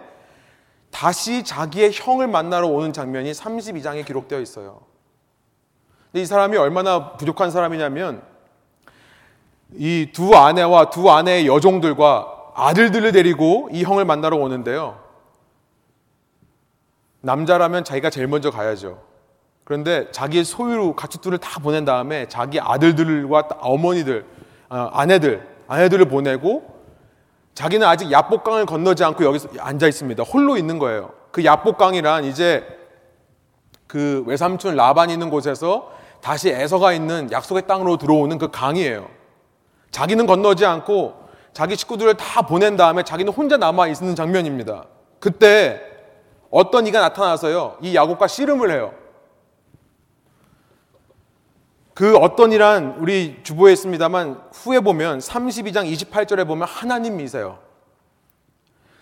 [0.90, 4.80] 다시 자기의 형을 만나러 오는 장면이 32장에 기록되어 있어요.
[6.12, 8.22] 근데 이 사람이 얼마나 부족한 사람이냐면
[9.74, 15.00] 이 두 아내와 두 아내의 여종들과 아들들을 데리고 이 형을 만나러 오는데요.
[17.22, 19.00] 남자라면 자기가 제일 먼저 가야죠.
[19.64, 24.26] 그런데 자기의 소유 가축들을 다 보낸 다음에 자기 아들들과 어머니들,
[24.68, 26.72] 어, 아내들 아내들을 보내고
[27.54, 30.22] 자기는 아직 야복강을 건너지 않고 여기서 앉아 있습니다.
[30.22, 31.10] 홀로 있는 거예요.
[31.30, 32.66] 그 야복강이란 이제
[33.86, 35.90] 그 외삼촌 라반이 있는 곳에서
[36.22, 39.08] 다시 에서가 있는 약속의 땅으로 들어오는 그 강이에요.
[39.90, 41.14] 자기는 건너지 않고
[41.52, 44.84] 자기 식구들을 다 보낸 다음에 자기는 혼자 남아 있는 장면입니다.
[45.20, 45.82] 그때
[46.50, 47.76] 어떤 이가 나타나서요.
[47.82, 48.94] 이 야곱과 씨름을 해요.
[51.94, 57.58] 그 어떤 이란 우리 주보에 있습니다만 후에 보면 32장 28절에 보면 하나님이세요.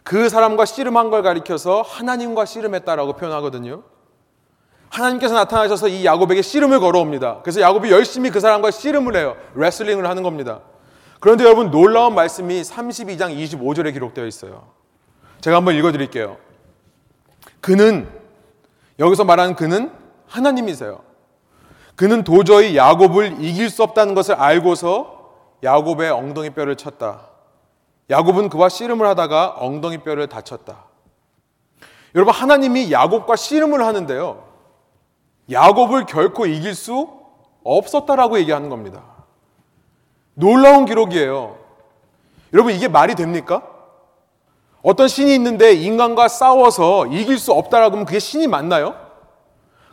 [0.03, 3.83] 그 사람과 씨름한 걸 가리켜서 하나님과 씨름했다라고 표현하거든요.
[4.89, 7.43] 하나님께서 나타나셔서 이 야곱에게 씨름을 걸어옵니다.
[7.43, 9.37] 그래서 야곱이 열심히 그 사람과 씨름을 해요.
[9.55, 10.61] 레슬링을 하는 겁니다.
[11.21, 14.73] 그런데 여러분 놀라운 말씀이 32장 25절에 기록되어 있어요.
[15.41, 16.39] 제가 한번 읽어 드릴게요.
[17.61, 18.09] 그는
[18.99, 19.93] 여기서 말하는 그는
[20.27, 21.10] 하나님이세요.
[22.01, 25.33] 그는 도저히 야곱을 이길 수 없다는 것을 알고서
[25.63, 27.27] 야곱의 엉덩이 뼈를 쳤다.
[28.09, 30.87] 야곱은 그와 씨름을 하다가 엉덩이 뼈를 다쳤다.
[32.15, 34.43] 여러분 하나님이 야곱과 씨름을 하는데요.
[35.51, 37.07] 야곱을 결코 이길 수
[37.65, 39.03] 없었다라고 얘기하는 겁니다.
[40.33, 41.59] 놀라운 기록이에요.
[42.55, 43.63] 여러분 이게 말이 됩니까?
[44.81, 48.95] 어떤 신이 있는데 인간과 싸워서 이길 수 없다라고 하면 그게 신이 맞나요?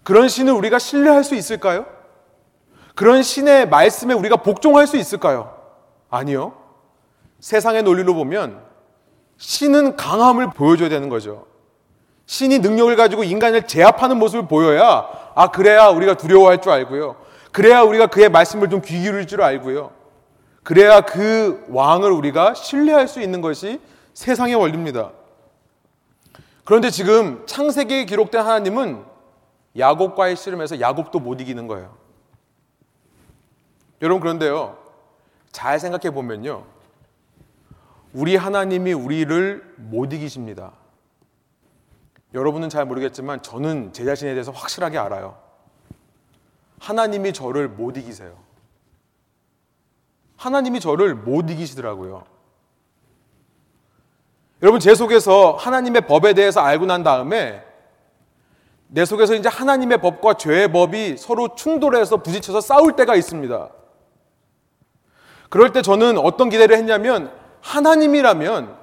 [0.04, 1.97] 그런 신을 우리가 신뢰할 수 있을까요?
[2.98, 5.56] 그런 신의 말씀에 우리가 복종할 수 있을까요?
[6.10, 6.54] 아니요.
[7.40, 8.60] 세상의 논리로 보면
[9.38, 11.46] 신은 강함을 보여줘야 되는 거죠.
[12.26, 17.18] 신이 능력을 가지고 인간을 제압하는 모습을 보여야 아 그래야 우리가 두려워할 줄 알고요.
[17.52, 19.92] 그래야 우리가 그의 말씀을 좀 귀 기울일 줄 알고요.
[20.64, 23.80] 그래야 그 왕을 우리가 신뢰할 수 있는 것이
[24.16, 25.12] 세상의 원리입니다.
[26.66, 29.04] 그런데 지금 창세기에 기록된 하나님은
[29.78, 31.97] 야곱과의 씨름에서 야곱도 못 이기는 거예요.
[34.02, 34.78] 여러분 그런데요.
[35.52, 36.66] 잘 생각해 보면요.
[38.14, 40.74] 우리 하나님이 우리를 못 이기십니다.
[42.34, 45.38] 여러분은 잘 모르겠지만 저는 제 자신에 대해서 확실하게 알아요.
[46.80, 48.38] 하나님이 저를 못 이기세요.
[50.36, 52.24] 하나님이 저를 못 이기시더라고요.
[54.62, 57.64] 여러분, 제 속에서 하나님의 법에 대해서 알고 난 다음에
[58.88, 63.70] 내 속에서 이제 하나님의 법과 죄의 법이 서로 충돌해서 부딪혀서 싸울 때가 있습니다.
[65.50, 67.32] 그럴 때 저는 어떤 기대를 했냐면
[67.62, 68.76] 하나님이라면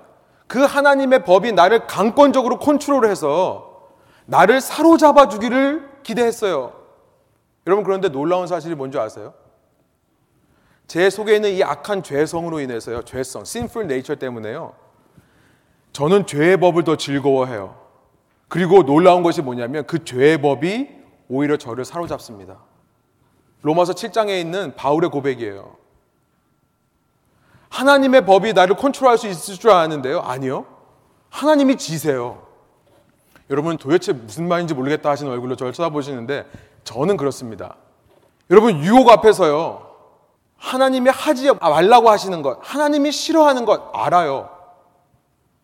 [0.46, 3.90] 그 하나님의 법이 나를 강권적으로 컨트롤해서
[4.26, 6.72] 나를 사로잡아 주기를 기대했어요.
[7.66, 9.34] 여러분 그런데 놀라운 사실이 뭔지 아세요?
[10.86, 13.02] 제 속에 있는 이 악한 죄성으로 인해서요.
[13.02, 14.74] 죄성, sinful nature 때문에요.
[15.92, 17.76] 저는 죄의 법을 더 즐거워해요.
[18.48, 20.88] 그리고 놀라운 것이 뭐냐면 그 죄의 법이
[21.28, 22.58] 오히려 저를 사로잡습니다.
[23.62, 25.83] 로마서 7장에 있는 바울의 고백이에요.
[27.74, 30.20] 하나님의 법이 나를 컨트롤할 수 있을 줄 아는데요.
[30.20, 30.64] 아니요.
[31.28, 32.46] 하나님이 지세요.
[33.50, 36.46] 여러분 도대체 무슨 말인지 모르겠다 하시는 얼굴로 저를 쳐다보시는데
[36.84, 37.74] 저는 그렇습니다.
[38.50, 39.90] 여러분 유혹 앞에서요.
[40.56, 44.50] 하나님이 하지 말라고 하시는 것, 하나님이 싫어하는 것 알아요.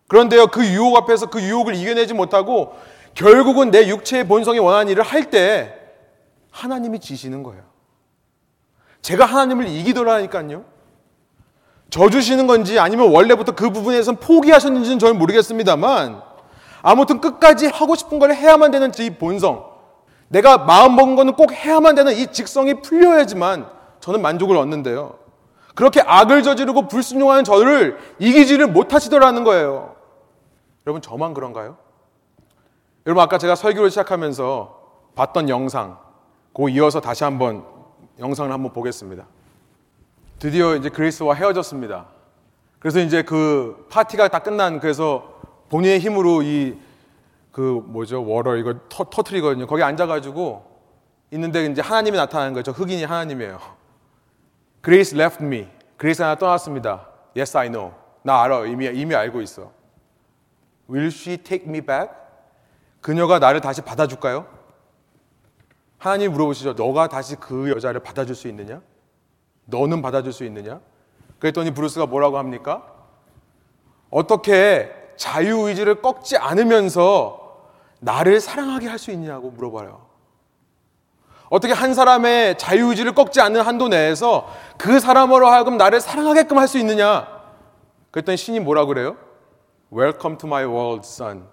[0.09, 2.75] 그런데요, 그 유혹 앞에서 그 유혹을 이겨내지 못하고
[3.15, 5.77] 결국은 내 육체의 본성이 원하는 일을 할 때
[6.51, 7.63] 하나님이 지시는 거예요.
[9.01, 10.80] 제가 하나님을 이기더라니까요.
[11.91, 16.23] 져주시는 건지 아니면 원래부터 그 부분에선 포기하셨는지는 저는 모르겠습니다만
[16.83, 19.69] 아무튼 끝까지 하고 싶은 걸 해야만 되는 이 본성
[20.29, 25.19] 내가 마음 먹은 거는 꼭 해야만 되는 이 직성이 풀려야지만 저는 만족을 얻는데요.
[25.75, 29.97] 그렇게 악을 저지르고 불순종하는 저를 이기지를 못하시더라는 거예요.
[30.87, 31.77] 여러분 저만 그런가요?
[33.07, 34.79] 여러분 아까 제가 설교를 시작하면서
[35.17, 35.99] 봤던 영상
[36.55, 37.65] 그 이어서 다시 한번
[38.19, 39.27] 영상을 한번 보겠습니다.
[40.41, 42.07] 드디어 이제 그레이스와 헤어졌습니다.
[42.81, 46.91] 그래서 이제 그 파티가 다 끝난 그래서 본인의 힘으로 이
[47.53, 49.67] 그 뭐죠 water 이거 터, 터트리거든요.
[49.67, 50.65] 거기 앉아가지고
[51.33, 52.73] 있는데 이제 하나님이 나타나는 거죠.
[52.73, 53.59] 흑인이 하나님이에요.
[54.81, 55.69] Grace left me.
[55.97, 57.09] 그레이스 하나 떠났습니다.
[57.37, 57.93] Yes, I know.
[58.23, 58.67] 나 알아.
[58.67, 59.73] 이미 이미 알고 있어.
[60.89, 62.09] Will she take me back?
[63.01, 64.47] 그녀가 나를 다시 받아줄까요?
[65.99, 66.73] 하나님 물어보시죠.
[66.75, 68.81] 너가 다시 그 여자를 받아줄 수 있느냐?
[69.71, 70.81] 너는 받아줄 수 있느냐?
[71.39, 72.83] 그랬더니 브루스가 뭐라고 합니까?
[74.11, 77.69] 어떻게 자유의지를 꺾지 않으면서
[78.01, 80.01] 나를 사랑하게 할 수 있냐고 물어봐요.
[81.51, 86.79] 어떻게 한 사람의 자유의지를 꺾지 않는 한도 내에서 그 사람으로 하여금 나를 사랑하게끔 할 수
[86.79, 87.27] 있느냐?
[88.11, 89.17] 그랬더니 신이 뭐라 그래요?
[89.93, 91.45] Welcome to my world, son.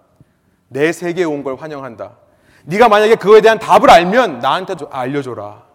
[0.68, 2.16] 내 세계에 온 걸 환영한다.
[2.64, 5.67] 네가 만약에 그거에 대한 답을 알면 나한테 알려줘라.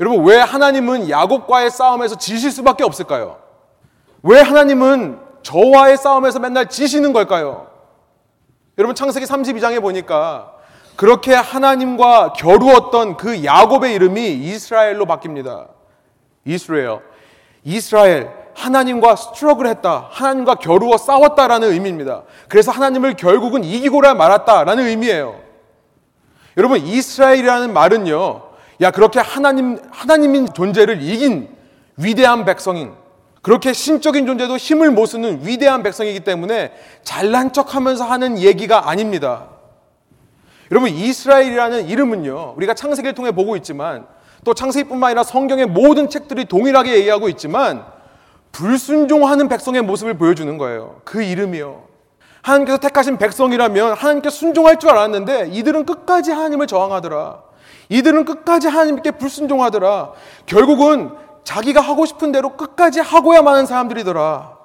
[0.00, 3.38] 여러분 왜 하나님은 야곱과의 싸움에서 지실 수밖에 없을까요?
[4.22, 7.68] 왜 하나님은 저와의 싸움에서 맨날 지시는 걸까요?
[8.76, 10.52] 여러분 창세기 32장에 보니까
[10.96, 15.68] 그렇게 하나님과 겨루었던 그 야곱의 이름이 이스라엘로 바뀝니다.
[16.44, 17.00] 이스라엘.
[17.64, 18.30] 이스라엘.
[18.54, 20.08] 하나님과 스트럭을 했다.
[20.10, 22.24] 하나님과 겨루어 싸웠다라는 의미입니다.
[22.48, 25.40] 그래서 하나님을 결국은 이기고라 말았다라는 의미예요.
[26.56, 28.47] 여러분 이스라엘이라는 말은요.
[28.80, 31.48] 야, 그렇게 하나님, 하나님인 존재를 이긴
[31.96, 32.92] 위대한 백성인,
[33.42, 39.48] 그렇게 신적인 존재도 힘을 못 쓰는 위대한 백성이기 때문에 잘난 척 하면서 하는 얘기가 아닙니다.
[40.70, 44.06] 여러분, 이스라엘이라는 이름은요, 우리가 창세기를 통해 보고 있지만,
[44.44, 47.84] 또 창세기뿐만 아니라 성경의 모든 책들이 동일하게 얘기하고 있지만,
[48.52, 51.00] 불순종하는 백성의 모습을 보여주는 거예요.
[51.04, 51.84] 그 이름이요.
[52.42, 57.47] 하나님께서 택하신 백성이라면 하나님께 순종할 줄 알았는데 이들은 끝까지 하나님을 저항하더라.
[57.88, 60.12] 이들은 끝까지 하나님께 불순종하더라.
[60.46, 61.10] 결국은
[61.44, 64.58] 자기가 하고 싶은 대로 끝까지 하고야 마는 사람들이더라.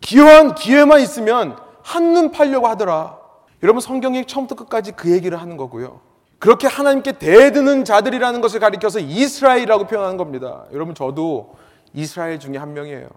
[0.00, 3.18] 기여한 기회만 있으면 한눈 팔려고 하더라.
[3.62, 6.00] 여러분 성경이 처음부터 끝까지 그 얘기를 하는 거고요.
[6.38, 10.64] 그렇게 하나님께 대드는 자들이라는 것을 가리켜서 이스라엘이라고 표현하는 겁니다.
[10.72, 11.54] 여러분 저도
[11.92, 13.08] 이스라엘 중에 한 명이에요.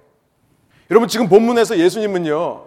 [0.92, 2.66] 여러분 지금 본문에서 예수님은요.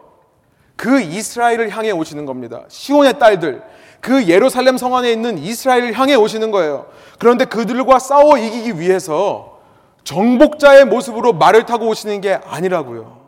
[0.77, 2.65] 그 이스라엘을 향해 오시는 겁니다.
[2.69, 3.63] 시온의 딸들,
[4.01, 6.87] 그 예루살렘 성 안에 있는 이스라엘을 향해 오시는 거예요.
[7.19, 9.59] 그런데 그들과 싸워 이기기 위해서
[10.05, 13.27] 정복자의 모습으로 말을 타고 오시는 게 아니라고요.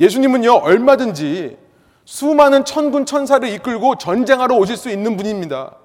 [0.00, 1.58] 예수님은요, 얼마든지
[2.04, 5.76] 수많은 천군 천사를 이끌고 전쟁하러 오실 수 있는 분입니다.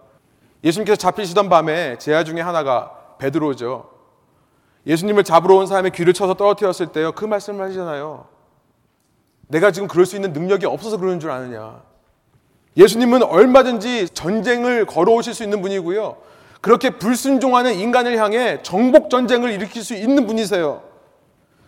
[0.63, 3.89] 예수님께서 잡히시던 밤에 제야 중에 하나가 베드로죠.
[4.87, 7.11] 예수님을 잡으러 온 사람의 귀를 쳐서 떨어뜨렸을 때요.
[7.11, 8.25] 그 말씀을 하시잖아요.
[9.47, 11.81] 내가 지금 그럴 수 있는 능력이 없어서 그러는 줄 아느냐.
[12.77, 16.17] 예수님은 얼마든지 전쟁을 걸어오실 수 있는 분이고요.
[16.61, 20.81] 그렇게 불순종하는 인간을 향해 정복 전쟁을 일으킬 수 있는 분이세요.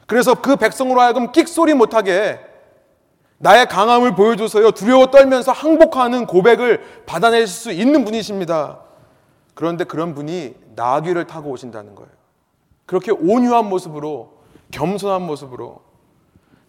[0.06, 2.40] 그래서 그 백성으로 하여금 끽소리 못하게
[3.38, 4.72] 나의 강함을 보여줘서요.
[4.72, 8.80] 두려워 떨면서 항복하는 고백을 받아낼 수 있는 분이십니다.
[9.54, 12.10] 그런데 그런 분이 나귀를 타고 오신다는 거예요.
[12.86, 14.38] 그렇게 온유한 모습으로
[14.72, 15.82] 겸손한 모습으로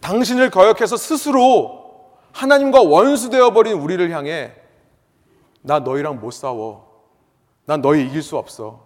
[0.01, 1.78] 당신을 거역해서 스스로
[2.39, 4.55] 하나님과 원수되어 버린 우리를 향해
[5.61, 6.87] 나 너희랑 못 싸워.
[7.67, 8.81] 난 너희 이길 수 없어.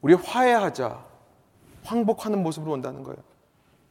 [0.00, 1.04] 우리 화해하자.
[1.82, 3.18] 황복하는 모습으로 온다는 거예요.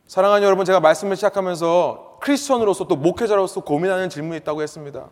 [0.07, 5.09] 사랑하는 여러분, 제가 말씀을 시작하면서 크리스천으로서 또 목회자로서 고민하는 질문이 있다고 했습니다.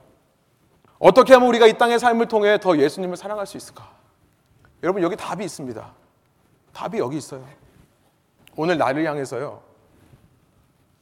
[0.97, 3.91] 어떻게 하면 우리가 이 땅의 삶을 통해 더 예수님을 사랑할 수 있을까?
[4.81, 5.93] 여러분, 여기 답이 있습니다.
[6.71, 7.43] 답이 여기 있어요.
[8.55, 9.61] 오늘 나를 향해서요.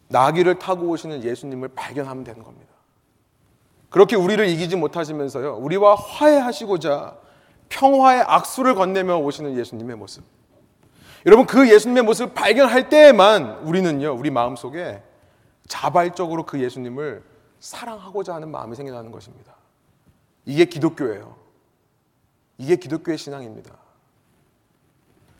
[0.09, 2.73] 나귀를 타고 오시는 예수님을 발견하면 되는 겁니다.
[3.89, 5.57] 그렇게 우리를 이기지 못하시면서요.
[5.57, 7.17] 우리와 화해하시고자
[7.69, 10.23] 평화의 악수를 건네며 오시는 예수님의 모습.
[11.25, 14.13] 여러분 그 예수님의 모습을 발견할 때에만 우리는요.
[14.13, 15.01] 우리 마음속에
[15.67, 17.23] 자발적으로 그 예수님을
[17.59, 19.53] 사랑하고자 하는 마음이 생겨나는 것입니다.
[20.45, 21.35] 이게 기독교예요.
[22.57, 23.71] 이게 기독교의 신앙입니다.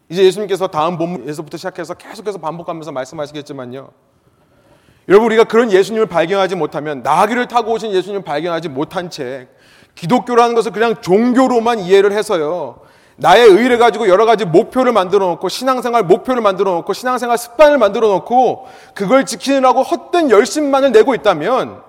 [0.10, 3.92] 이제 예수님께서 다음 본문에서부터 시작해서 계속해서 반복하면서 말씀하시겠지만요.
[5.10, 9.48] 여러분 우리가 그런 예수님을 발견하지 못하면 나귀를 타고 오신 예수님을 발견하지 못한 채
[9.96, 12.82] 기독교라는 것을 그냥 종교로만 이해를 해서요.
[13.16, 18.08] 나의 의를 가지고 여러 가지 목표를 만들어 놓고 신앙생활 목표를 만들어 놓고 신앙생활 습관을 만들어
[18.08, 21.82] 놓고 그걸 지키느라고 헛된 열심만을 내고 있다면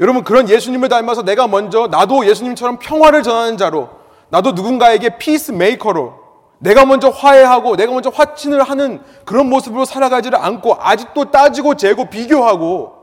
[0.00, 3.90] 여러분 그런 예수님을 닮아서 내가 먼저 나도 예수님처럼 평화를 전하는 자로
[4.30, 6.21] 나도 누군가에게 peacemaker로
[6.62, 13.02] 내가 먼저 화해하고 내가 먼저 화친을 하는 그런 모습으로 살아가지를 않고 아직도 따지고 재고 비교하고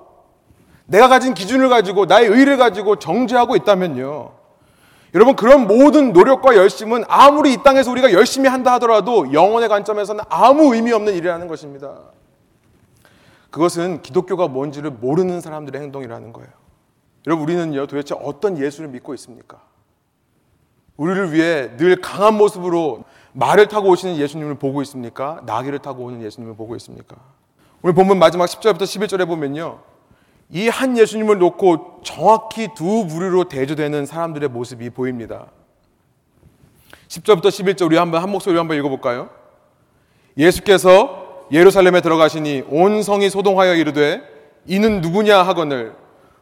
[0.85, 4.31] 내가 가진 기준을 가지고 나의 의를 가지고 정죄하고 있다면요.
[5.13, 10.73] 여러분 그런 모든 노력과 열심은 아무리 이 땅에서 우리가 열심히 한다 하더라도 영혼의 관점에서는 아무
[10.73, 11.97] 의미 없는 일이라는 것입니다.
[13.49, 16.49] 그것은 기독교가 뭔지를 모르는 사람들의 행동이라는 거예요.
[17.27, 19.59] 여러분 우리는요 도대체 어떤 예수를 믿고 있습니까?
[20.95, 25.41] 우리를 위해 늘 강한 모습으로 말을 타고 오시는 예수님을 보고 있습니까?
[25.45, 27.15] 나귀를 타고 오는 예수님을 보고 있습니까?
[27.81, 29.79] 오늘 본문 마지막 10절부터 11절에 보면요.
[30.51, 35.47] 이 한 예수님을 놓고 정확히 두 부류로 대조되는 사람들의 모습이 보입니다.
[37.07, 39.29] 10절부터 11절 우리 한번 한 목소리로 한번 읽어볼까요?
[40.37, 44.21] 예수께서 예루살렘에 들어가시니 온 성이 소동하여 이르되
[44.65, 45.95] 이는 누구냐 하거늘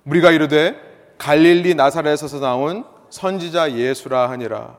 [0.05, 0.75] 우리가 이르되
[1.17, 4.77] 갈릴리 나사렛에서 나온 선지자 예수라 하니라.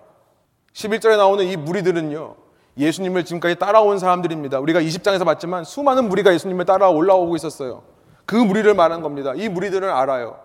[0.78, 2.36] 11절에 나오는 이 무리들은요.
[2.78, 4.60] 예수님을 지금까지 따라온 사람들입니다.
[4.60, 7.82] 우리가 20장에서 봤지만 수많은 무리가 예수님을 따라 올라오고 있었어요.
[8.24, 9.32] 그 무리를 말한 겁니다.
[9.34, 10.38] 이 무리들은 알아요.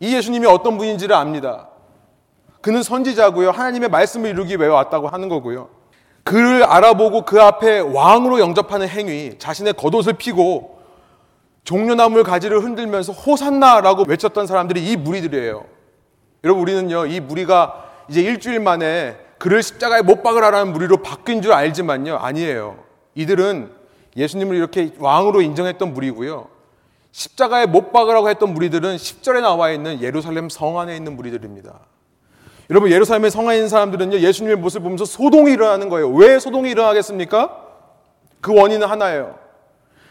[0.00, 1.68] 이 예수님이 어떤 분인지를 압니다.
[2.60, 3.52] 그는 선지자고요.
[3.52, 5.70] 하나님의 말씀을 이루기 위해 왔다고 하는 거고요.
[6.24, 10.78] 그를 알아보고 그 앞에 왕으로 영접하는 행위, 자신의 겉옷을 피고
[11.64, 15.64] 종려나물 가지를 흔들면서 호산나라고 외쳤던 사람들이 이 무리들이에요.
[16.44, 22.16] 여러분 우리는요 이 무리가 이제 일주일 만에 그를 십자가에 못 박으라는 무리로 바뀐 줄 알지만요
[22.16, 22.78] 아니에요.
[23.14, 23.70] 이들은
[24.16, 26.48] 예수님을 이렇게 왕으로 인정했던 무리고요.
[27.12, 31.78] 십자가에 못 박으라고 했던 무리들은 10절에 나와 있는 예루살렘 성 안에 있는 무리들입니다.
[32.70, 36.08] 여러분 예루살렘의 성 안에 있는 사람들은요 예수님의 모습을 보면서 소동이 일어나는 거예요.
[36.10, 37.62] 왜 소동이 일어나겠습니까?
[38.40, 39.38] 그 원인은 하나예요.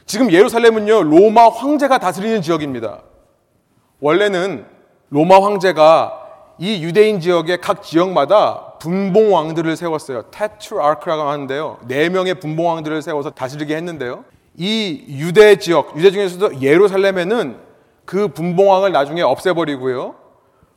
[0.05, 3.01] 지금 예루살렘은요 로마 황제가 다스리는 지역입니다.
[3.99, 4.65] 원래는
[5.09, 6.19] 로마 황제가
[6.59, 10.23] 이 유대인 지역의 각 지역마다 분봉 왕들을 세웠어요.
[10.23, 11.77] 테트아크라고 하는데요.
[11.87, 14.25] 네 명의 분봉 왕들을 세워서 다스리게 했는데요.
[14.57, 17.55] 이 유대 지역, 유대 중에서도 예루살렘에는
[18.03, 20.15] 그 분봉왕을 나중에 없애버리고요.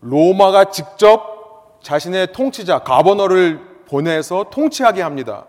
[0.02, 5.46] 로마가 직접 자신의 통치자 가버너를 보내서 통치하게 합니다.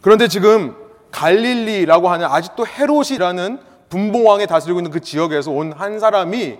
[0.00, 0.74] 그런데 지금
[1.12, 3.60] 갈릴리라고 하는 아직도 헤롯이라는
[3.90, 6.56] 분봉왕에 다스리고 있는 그 지역에서 온 한 사람이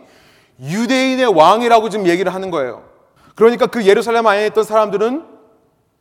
[0.60, 2.89] 유대인의 왕이라고 지금 얘기를 하는 거예요.
[3.40, 5.24] 그러니까 그 예루살렘 안에 있던 사람들은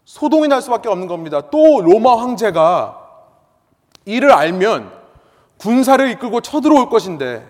[0.04, 1.50] 소동이 날 수밖에 없는 겁니다.
[1.50, 3.00] 또 로마 황제가
[4.04, 4.92] 이를 알면
[5.58, 7.48] 군사를 이끌고 쳐들어올 것인데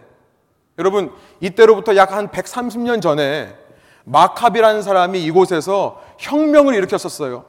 [0.78, 3.56] 여러분 이때로부터 약 한 130년 전에
[4.04, 7.46] 마카비라는 사람이 이곳에서 혁명을 일으켰었어요.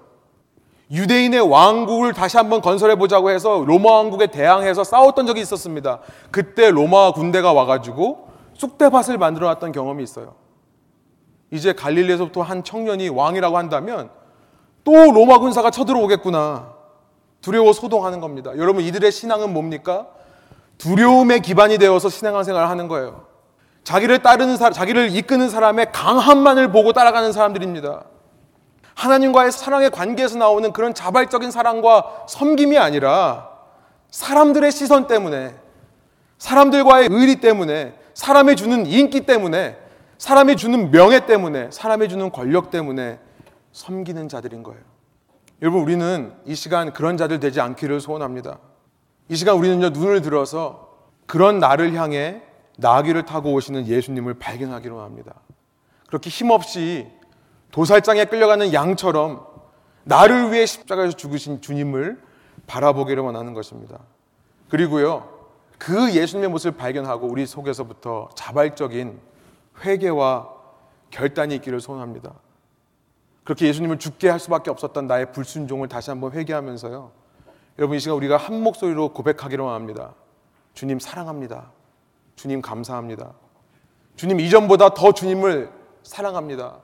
[0.90, 5.98] 유대인의 왕국을 다시 한번 건설해 보자고 해서 로마 왕국에 대항해서 싸웠던 적이 있었습니다.
[6.30, 10.39] 그때 로마 군대가 와가지고 쑥대밭을 만들어 놨던 경험이 있어요.
[11.50, 14.10] 이제 갈릴리에서부터 한 청년이 왕이라고 한다면
[14.84, 16.74] 또 로마 군사가 쳐들어오겠구나.
[17.40, 18.52] 두려워 소동하는 겁니다.
[18.56, 20.06] 여러분 이들의 신앙은 뭡니까?
[20.78, 23.26] 두려움의 기반이 되어서 신앙생활을 하는 거예요.
[23.84, 28.04] 자기를 따르는 사람, 자기를 이끄는 사람의 강함만을 보고 따라가는 사람들입니다.
[28.94, 33.48] 하나님과의 사랑의 관계에서 나오는 그런 자발적인 사랑과 섬김이 아니라
[34.10, 35.54] 사람들의 시선 때문에,
[36.38, 39.78] 사람들과의 의리 때문에, 사람이 주는 인기 때문에,
[40.20, 43.18] 사람이 주는 명예 때문에, 사람이 주는 권력 때문에
[43.72, 44.82] 섬기는 자들인 거예요.
[45.62, 48.58] 여러분, 우리는 이 시간 그런 자들 되지 않기를 소원합니다.
[49.30, 50.90] 이 시간 우리는요, 눈을 들어서
[51.24, 52.42] 그런 나를 향해
[52.76, 55.36] 나귀를 타고 오시는 예수님을 발견하기로 합니다.
[56.08, 57.10] 그렇게 힘없이
[57.70, 59.46] 도살장에 끌려가는 양처럼
[60.04, 62.20] 나를 위해 십자가에서 죽으신 주님을
[62.66, 63.98] 바라보기를 원하는 것입니다.
[64.68, 65.30] 그리고요,
[65.78, 69.29] 그 예수님의 모습을 발견하고 우리 속에서부터 자발적인
[69.82, 70.48] 회개와
[71.10, 72.34] 결단이 있기를 소원합니다.
[73.44, 77.10] 그렇게 예수님을 죽게 할 수밖에 없었던 나의 불순종을 다시 한번 회개하면서요.
[77.78, 80.14] 여러분 이 시간 우리가 한 목소리로 고백하기로 합니다.
[80.74, 81.70] 주님 사랑합니다.
[82.36, 83.32] 주님 감사합니다.
[84.16, 85.70] 주님 이전보다 더 주님을
[86.02, 86.78] 사랑합니다.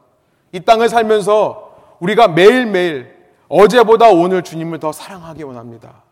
[0.52, 3.14] 이 땅을 살면서 우리가 매일매일
[3.48, 6.02] 어제보다 오늘 주님을 더 사랑하기 원합니다.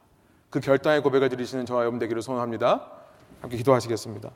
[0.50, 2.90] 그 결단의 고백을 드리시는 저와 여러분 되기를 소원합니다.
[3.40, 4.30] 함께 기도하시겠습니다.